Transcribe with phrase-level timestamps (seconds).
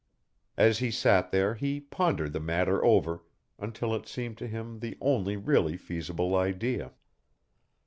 [0.57, 3.21] As he sat there he pondered the matter over
[3.59, 6.93] until it seemed to him the only really feasible idea.